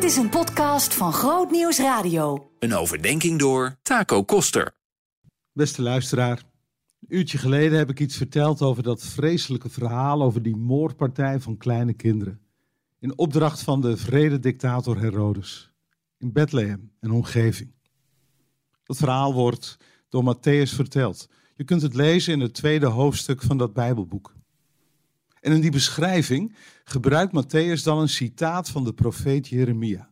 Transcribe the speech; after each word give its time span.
Dit 0.00 0.10
is 0.10 0.16
een 0.16 0.28
podcast 0.28 0.94
van 0.94 1.12
Groot 1.12 1.50
Nieuws 1.50 1.78
Radio. 1.78 2.50
Een 2.58 2.74
overdenking 2.74 3.38
door 3.38 3.76
Taco 3.82 4.24
Koster. 4.24 4.72
Beste 5.52 5.82
luisteraar, 5.82 6.38
een 7.00 7.16
uurtje 7.16 7.38
geleden 7.38 7.78
heb 7.78 7.90
ik 7.90 8.00
iets 8.00 8.16
verteld 8.16 8.62
over 8.62 8.82
dat 8.82 9.02
vreselijke 9.02 9.68
verhaal 9.68 10.22
over 10.22 10.42
die 10.42 10.56
moordpartij 10.56 11.40
van 11.40 11.56
kleine 11.56 11.92
kinderen. 11.92 12.40
In 12.98 13.18
opdracht 13.18 13.62
van 13.62 13.80
de 13.80 13.96
vrede-dictator 13.96 15.00
Herodes. 15.00 15.72
In 16.18 16.32
Bethlehem 16.32 16.92
en 17.00 17.10
omgeving. 17.10 17.74
Dat 18.84 18.96
verhaal 18.96 19.34
wordt 19.34 19.76
door 20.08 20.34
Matthäus 20.34 20.74
verteld. 20.74 21.28
Je 21.56 21.64
kunt 21.64 21.82
het 21.82 21.94
lezen 21.94 22.32
in 22.32 22.40
het 22.40 22.54
tweede 22.54 22.86
hoofdstuk 22.86 23.42
van 23.42 23.58
dat 23.58 23.72
Bijbelboek. 23.72 24.34
En 25.40 25.52
in 25.52 25.60
die 25.60 25.70
beschrijving 25.70 26.56
gebruikt 26.84 27.44
Matthäus 27.44 27.82
dan 27.82 27.98
een 27.98 28.08
citaat 28.08 28.68
van 28.68 28.84
de 28.84 28.92
profeet 28.92 29.48
Jeremia. 29.48 30.10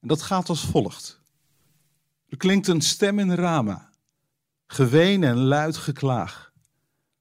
En 0.00 0.08
dat 0.08 0.22
gaat 0.22 0.48
als 0.48 0.64
volgt. 0.64 1.20
Er 2.28 2.36
klinkt 2.36 2.66
een 2.66 2.80
stem 2.80 3.18
in 3.18 3.34
Rama, 3.34 3.90
geween 4.66 5.22
en 5.22 5.36
luid 5.36 5.76
geklaag. 5.76 6.52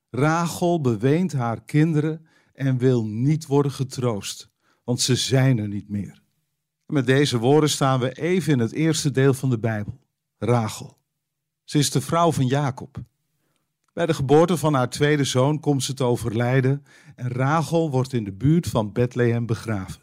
Rachel 0.09 0.81
beweent 0.81 1.33
haar 1.33 1.63
kinderen 1.63 2.27
en 2.53 2.77
wil 2.77 3.05
niet 3.05 3.45
worden 3.45 3.71
getroost, 3.71 4.49
want 4.83 5.01
ze 5.01 5.15
zijn 5.15 5.57
er 5.57 5.67
niet 5.67 5.89
meer. 5.89 6.21
Met 6.85 7.05
deze 7.05 7.37
woorden 7.37 7.69
staan 7.69 7.99
we 7.99 8.11
even 8.11 8.53
in 8.53 8.59
het 8.59 8.71
eerste 8.71 9.11
deel 9.11 9.33
van 9.33 9.49
de 9.49 9.59
Bijbel, 9.59 9.99
Rachel. 10.37 10.97
Ze 11.63 11.77
is 11.77 11.91
de 11.91 12.01
vrouw 12.01 12.31
van 12.31 12.47
Jacob. 12.47 13.03
Bij 13.93 14.05
de 14.05 14.13
geboorte 14.13 14.57
van 14.57 14.73
haar 14.73 14.89
tweede 14.89 15.23
zoon 15.23 15.59
komt 15.59 15.83
ze 15.83 15.93
te 15.93 16.03
overlijden 16.03 16.85
en 17.15 17.27
Rachel 17.27 17.91
wordt 17.91 18.13
in 18.13 18.23
de 18.23 18.31
buurt 18.31 18.67
van 18.67 18.91
Bethlehem 18.91 19.45
begraven. 19.45 20.01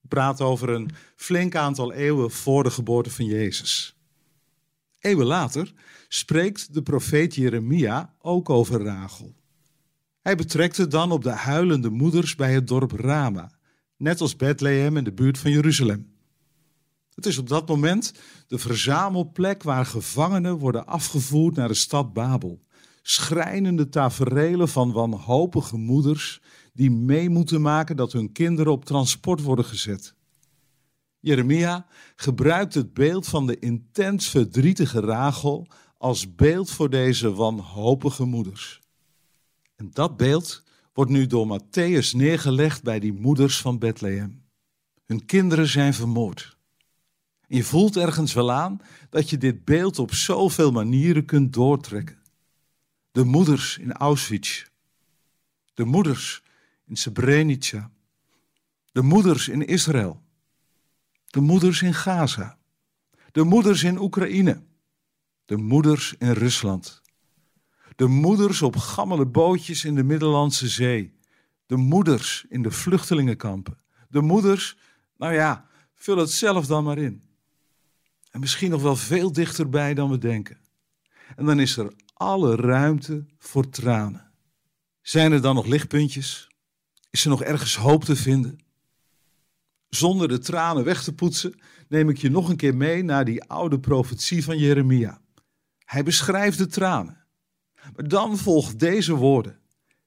We 0.00 0.08
praten 0.08 0.44
over 0.46 0.68
een 0.68 0.90
flink 1.16 1.54
aantal 1.54 1.92
eeuwen 1.92 2.30
voor 2.30 2.62
de 2.62 2.70
geboorte 2.70 3.10
van 3.10 3.24
Jezus. 3.24 3.96
Eeuwen 5.00 5.26
later 5.26 5.72
spreekt 6.08 6.74
de 6.74 6.82
profeet 6.82 7.34
Jeremia 7.34 8.14
ook 8.20 8.50
over 8.50 8.84
Rachel. 8.84 9.34
Hij 10.20 10.36
betrekt 10.36 10.76
het 10.76 10.90
dan 10.90 11.12
op 11.12 11.22
de 11.22 11.30
huilende 11.30 11.90
moeders 11.90 12.34
bij 12.34 12.52
het 12.52 12.66
dorp 12.68 12.92
Rama, 12.92 13.50
net 13.96 14.20
als 14.20 14.36
Bethlehem 14.36 14.96
in 14.96 15.04
de 15.04 15.12
buurt 15.12 15.38
van 15.38 15.50
Jeruzalem. 15.50 16.12
Het 17.14 17.26
is 17.26 17.38
op 17.38 17.48
dat 17.48 17.68
moment 17.68 18.14
de 18.46 18.58
verzamelplek 18.58 19.62
waar 19.62 19.86
gevangenen 19.86 20.58
worden 20.58 20.86
afgevoerd 20.86 21.56
naar 21.56 21.68
de 21.68 21.74
stad 21.74 22.12
Babel 22.12 22.62
schrijnende 23.02 23.88
taferelen 23.88 24.68
van 24.68 24.92
wanhopige 24.92 25.76
moeders 25.76 26.40
die 26.72 26.90
mee 26.90 27.30
moeten 27.30 27.62
maken 27.62 27.96
dat 27.96 28.12
hun 28.12 28.32
kinderen 28.32 28.72
op 28.72 28.84
transport 28.84 29.42
worden 29.42 29.64
gezet. 29.64 30.14
Jeremia 31.18 31.86
gebruikt 32.16 32.74
het 32.74 32.94
beeld 32.94 33.26
van 33.26 33.46
de 33.46 33.58
intens 33.58 34.28
verdrietige 34.28 35.00
Rachel 35.00 35.66
als 35.98 36.34
beeld 36.34 36.70
voor 36.70 36.90
deze 36.90 37.32
wanhopige 37.34 38.24
moeders. 38.24 38.80
En 39.76 39.90
dat 39.92 40.16
beeld 40.16 40.62
wordt 40.92 41.10
nu 41.10 41.26
door 41.26 41.60
Matthäus 41.60 42.10
neergelegd 42.10 42.82
bij 42.82 43.00
die 43.00 43.12
moeders 43.12 43.60
van 43.60 43.78
Bethlehem. 43.78 44.42
Hun 45.04 45.26
kinderen 45.26 45.68
zijn 45.68 45.94
vermoord. 45.94 46.56
je 47.46 47.64
voelt 47.64 47.96
ergens 47.96 48.32
wel 48.32 48.52
aan 48.52 48.80
dat 49.10 49.30
je 49.30 49.38
dit 49.38 49.64
beeld 49.64 49.98
op 49.98 50.14
zoveel 50.14 50.72
manieren 50.72 51.24
kunt 51.24 51.52
doortrekken. 51.52 52.21
De 53.12 53.24
moeders 53.24 53.78
in 53.78 53.92
Auschwitz. 53.92 54.64
De 55.74 55.84
moeders 55.84 56.42
in 56.86 56.96
Srebrenica. 56.96 57.90
De 58.92 59.02
moeders 59.02 59.48
in 59.48 59.66
Israël. 59.66 60.22
De 61.26 61.40
moeders 61.40 61.82
in 61.82 61.94
Gaza. 61.94 62.58
De 63.32 63.44
moeders 63.44 63.82
in 63.82 63.98
Oekraïne. 63.98 64.62
De 65.44 65.56
moeders 65.56 66.14
in 66.18 66.30
Rusland. 66.30 67.02
De 67.96 68.06
moeders 68.06 68.62
op 68.62 68.76
gammele 68.76 69.26
bootjes 69.26 69.84
in 69.84 69.94
de 69.94 70.02
Middellandse 70.02 70.68
Zee. 70.68 71.12
De 71.66 71.76
moeders 71.76 72.44
in 72.48 72.62
de 72.62 72.70
vluchtelingenkampen. 72.70 73.78
De 74.08 74.20
moeders, 74.20 74.76
nou 75.16 75.32
ja, 75.32 75.68
vul 75.94 76.16
het 76.16 76.30
zelf 76.30 76.66
dan 76.66 76.84
maar 76.84 76.98
in. 76.98 77.22
En 78.30 78.40
misschien 78.40 78.70
nog 78.70 78.82
wel 78.82 78.96
veel 78.96 79.32
dichterbij 79.32 79.94
dan 79.94 80.10
we 80.10 80.18
denken. 80.18 80.58
En 81.36 81.44
dan 81.44 81.60
is 81.60 81.76
er 81.76 81.92
alle 82.22 82.56
ruimte 82.56 83.24
voor 83.38 83.68
tranen. 83.68 84.30
Zijn 85.00 85.32
er 85.32 85.40
dan 85.40 85.54
nog 85.54 85.66
lichtpuntjes? 85.66 86.48
Is 87.10 87.24
er 87.24 87.30
nog 87.30 87.42
ergens 87.42 87.76
hoop 87.76 88.04
te 88.04 88.16
vinden? 88.16 88.58
Zonder 89.88 90.28
de 90.28 90.38
tranen 90.38 90.84
weg 90.84 91.02
te 91.02 91.14
poetsen, 91.14 91.60
neem 91.88 92.08
ik 92.08 92.18
je 92.18 92.30
nog 92.30 92.48
een 92.48 92.56
keer 92.56 92.76
mee 92.76 93.02
naar 93.02 93.24
die 93.24 93.42
oude 93.44 93.80
profetie 93.80 94.44
van 94.44 94.58
Jeremia. 94.58 95.20
Hij 95.78 96.02
beschrijft 96.02 96.58
de 96.58 96.66
tranen. 96.66 97.24
Maar 97.96 98.08
dan 98.08 98.38
volgt 98.38 98.78
deze 98.78 99.14
woorden. 99.14 99.58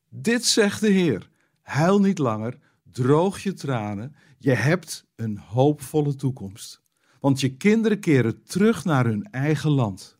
Dit 0.10 0.46
zegt 0.46 0.82
de 0.82 0.90
Heer, 0.90 1.30
huil 1.62 2.00
niet 2.00 2.18
langer, 2.18 2.60
droog 2.92 3.40
je 3.40 3.54
tranen, 3.54 4.16
je 4.38 4.54
hebt 4.54 5.06
een 5.16 5.38
hoopvolle 5.38 6.16
toekomst. 6.16 6.82
Want 7.20 7.40
je 7.40 7.56
kinderen 7.56 8.00
keren 8.00 8.44
terug 8.44 8.84
naar 8.84 9.06
hun 9.06 9.24
eigen 9.24 9.72
land. 9.72 10.18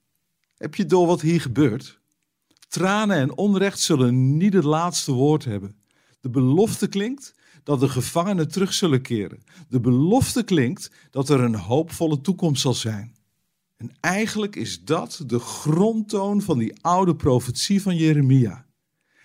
Heb 0.58 0.76
je 0.76 0.86
door 0.86 1.08
wat 1.08 1.22
hier 1.22 1.42
gebeurt? 1.42 2.00
Tranen 2.68 3.18
en 3.18 3.38
onrecht 3.38 3.80
zullen 3.80 4.38
niet 4.38 4.54
het 4.54 4.64
laatste 4.64 5.12
woord 5.12 5.46
hebben. 5.46 5.76
De 6.20 6.30
belofte 6.30 6.88
klinkt 6.88 7.34
dat 7.64 7.80
de 7.80 7.90
gevangenen 7.90 8.48
terug 8.48 8.74
zullen 8.74 9.02
keren. 9.02 9.44
De 9.70 9.80
belofte 9.80 10.44
klinkt 10.44 10.92
dat 11.12 11.30
er 11.30 11.40
een 11.40 11.56
hoopvolle 11.56 12.22
toekomst 12.22 12.62
zal 12.62 12.74
zijn. 12.74 13.16
En 13.78 13.92
eigenlijk 14.00 14.56
is 14.56 14.84
dat 14.84 15.24
de 15.26 15.40
grondtoon 15.40 16.42
van 16.42 16.58
die 16.58 16.74
oude 16.82 17.16
profetie 17.16 17.82
van 17.82 17.96
Jeremia. 17.96 18.66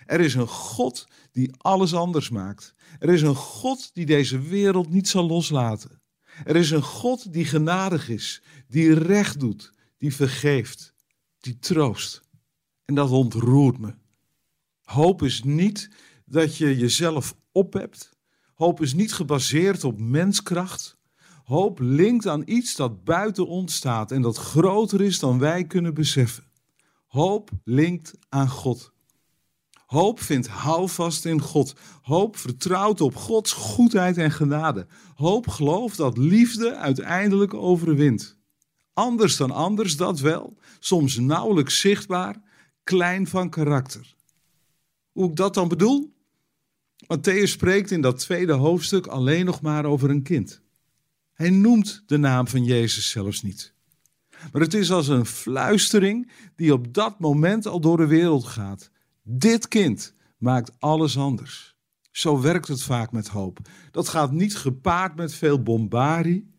Er 0.05 0.19
is 0.19 0.33
een 0.33 0.47
God 0.47 1.07
die 1.31 1.51
alles 1.57 1.93
anders 1.93 2.29
maakt. 2.29 2.75
Er 2.99 3.09
is 3.09 3.21
een 3.21 3.35
God 3.35 3.89
die 3.93 4.05
deze 4.05 4.39
wereld 4.39 4.89
niet 4.89 5.07
zal 5.07 5.27
loslaten. 5.27 6.01
Er 6.43 6.55
is 6.55 6.71
een 6.71 6.83
God 6.83 7.33
die 7.33 7.45
genadig 7.45 8.09
is, 8.09 8.41
die 8.67 8.93
recht 8.93 9.39
doet, 9.39 9.71
die 9.97 10.15
vergeeft 10.15 10.93
die 11.41 11.59
troost. 11.59 12.21
En 12.85 12.95
dat 12.95 13.09
ontroert 13.09 13.77
me. 13.77 13.93
Hoop 14.83 15.23
is 15.23 15.43
niet 15.43 15.89
dat 16.25 16.57
je 16.57 16.77
jezelf 16.77 17.35
ophebt. 17.51 18.09
Hoop 18.53 18.81
is 18.81 18.93
niet 18.93 19.13
gebaseerd 19.13 19.83
op 19.83 19.99
menskracht. 19.99 20.99
Hoop 21.43 21.79
linkt 21.79 22.27
aan 22.27 22.43
iets 22.45 22.75
dat 22.75 23.03
buiten 23.03 23.47
ons 23.47 23.75
staat 23.75 24.11
en 24.11 24.21
dat 24.21 24.37
groter 24.37 25.01
is 25.01 25.19
dan 25.19 25.39
wij 25.39 25.63
kunnen 25.65 25.93
beseffen. 25.93 26.43
Hoop 27.07 27.49
linkt 27.63 28.13
aan 28.29 28.49
God. 28.49 28.91
Hoop 29.85 30.19
vindt 30.19 30.47
houvast 30.47 31.25
in 31.25 31.41
God. 31.41 31.75
Hoop 32.01 32.37
vertrouwt 32.37 33.01
op 33.01 33.15
Gods 33.15 33.51
goedheid 33.51 34.17
en 34.17 34.31
genade. 34.31 34.87
Hoop 35.15 35.47
gelooft 35.47 35.97
dat 35.97 36.17
liefde 36.17 36.75
uiteindelijk 36.75 37.53
overwint. 37.53 38.40
Anders 38.93 39.37
dan 39.37 39.51
anders, 39.51 39.97
dat 39.97 40.19
wel, 40.19 40.57
soms 40.79 41.17
nauwelijks 41.17 41.79
zichtbaar, 41.79 42.41
klein 42.83 43.27
van 43.27 43.49
karakter. 43.49 44.15
Hoe 45.11 45.29
ik 45.29 45.35
dat 45.35 45.53
dan 45.53 45.67
bedoel? 45.67 46.13
Matthäus 47.01 47.43
spreekt 47.43 47.91
in 47.91 48.01
dat 48.01 48.19
tweede 48.19 48.53
hoofdstuk 48.53 49.07
alleen 49.07 49.45
nog 49.45 49.61
maar 49.61 49.85
over 49.85 50.09
een 50.09 50.23
kind. 50.23 50.61
Hij 51.33 51.49
noemt 51.49 52.03
de 52.05 52.17
naam 52.17 52.47
van 52.47 52.63
Jezus 52.63 53.09
zelfs 53.09 53.41
niet. 53.41 53.73
Maar 54.51 54.61
het 54.61 54.73
is 54.73 54.91
als 54.91 55.07
een 55.07 55.25
fluistering 55.25 56.31
die 56.55 56.73
op 56.73 56.93
dat 56.93 57.19
moment 57.19 57.65
al 57.65 57.79
door 57.79 57.97
de 57.97 58.07
wereld 58.07 58.45
gaat. 58.45 58.91
Dit 59.23 59.67
kind 59.67 60.13
maakt 60.37 60.71
alles 60.79 61.17
anders. 61.17 61.75
Zo 62.11 62.41
werkt 62.41 62.67
het 62.67 62.83
vaak 62.83 63.11
met 63.11 63.27
hoop. 63.27 63.59
Dat 63.91 64.09
gaat 64.09 64.31
niet 64.31 64.57
gepaard 64.57 65.15
met 65.15 65.33
veel 65.33 65.63
bombarie, 65.63 66.50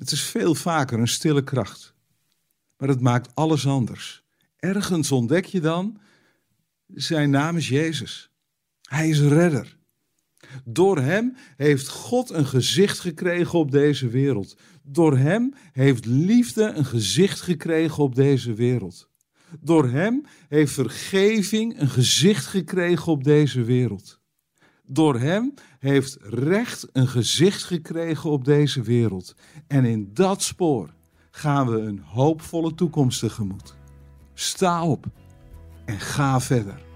het 0.00 0.10
is 0.10 0.22
veel 0.22 0.54
vaker 0.54 0.98
een 0.98 1.08
stille 1.08 1.44
kracht. 1.44 1.94
Maar 2.76 2.88
het 2.88 3.00
maakt 3.00 3.34
alles 3.34 3.66
anders. 3.66 4.22
Ergens 4.56 5.12
ontdek 5.12 5.44
je 5.44 5.60
dan, 5.60 5.98
zijn 6.86 7.30
naam 7.30 7.56
is 7.56 7.68
Jezus. 7.68 8.30
Hij 8.82 9.08
is 9.08 9.20
redder. 9.20 9.76
Door 10.64 10.98
hem 10.98 11.36
heeft 11.56 11.88
God 11.88 12.30
een 12.30 12.46
gezicht 12.46 12.98
gekregen 13.00 13.58
op 13.58 13.70
deze 13.70 14.08
wereld. 14.08 14.56
Door 14.82 15.16
hem 15.16 15.54
heeft 15.72 16.06
liefde 16.06 16.64
een 16.64 16.84
gezicht 16.84 17.40
gekregen 17.40 18.02
op 18.02 18.14
deze 18.14 18.54
wereld. 18.54 19.08
Door 19.60 19.88
hem 19.88 20.24
heeft 20.48 20.72
vergeving 20.72 21.80
een 21.80 21.90
gezicht 21.90 22.46
gekregen 22.46 23.12
op 23.12 23.24
deze 23.24 23.64
wereld. 23.64 24.19
Door 24.92 25.18
hem 25.18 25.54
heeft 25.78 26.16
recht 26.20 26.86
een 26.92 27.08
gezicht 27.08 27.64
gekregen 27.64 28.30
op 28.30 28.44
deze 28.44 28.82
wereld. 28.82 29.34
En 29.66 29.84
in 29.84 30.10
dat 30.14 30.42
spoor 30.42 30.94
gaan 31.30 31.70
we 31.70 31.78
een 31.78 31.98
hoopvolle 31.98 32.74
toekomst 32.74 33.20
tegemoet. 33.20 33.74
Sta 34.34 34.84
op 34.84 35.06
en 35.84 36.00
ga 36.00 36.40
verder. 36.40 36.89